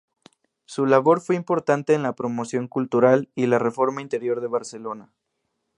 [0.65, 5.13] Su labor fue importante en la promoción cultural y la reforma interior de Barcelona.